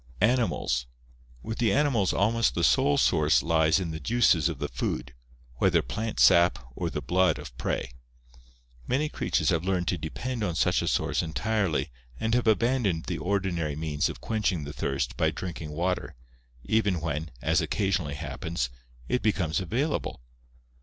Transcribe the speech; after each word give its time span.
Animals.— 0.21 0.87
With 1.43 1.59
the 1.59 1.71
animals 1.71 2.11
almost 2.11 2.55
the 2.55 2.63
sole 2.63 2.97
source 2.97 3.43
lies 3.43 3.79
in 3.79 3.91
the 3.91 3.99
juices 3.99 4.49
of 4.49 4.57
the 4.57 4.67
food, 4.67 5.13
whether 5.57 5.83
plant 5.83 6.19
sap 6.19 6.57
or 6.75 6.89
the 6.89 7.03
blood 7.03 7.37
of 7.37 7.55
prey. 7.59 7.91
Many 8.87 9.09
creatures 9.09 9.49
have 9.49 9.63
learned 9.63 9.87
to 9.89 9.99
depend 9.99 10.43
on 10.43 10.55
such 10.55 10.81
a 10.81 10.87
source 10.87 11.21
entirely 11.21 11.91
and 12.19 12.33
have 12.33 12.47
abandoned 12.47 13.05
the 13.05 13.19
ordinary 13.19 13.75
means 13.75 14.09
of 14.09 14.19
quenching 14.21 14.63
the 14.63 14.73
thirst 14.73 15.17
by 15.17 15.29
drinking 15.29 15.69
water 15.69 16.15
even 16.63 16.99
when, 16.99 17.29
as 17.39 17.61
occasionally 17.61 18.15
happens, 18.15 18.71
it 19.07 19.21
becomes 19.21 19.59
available. 19.59 20.19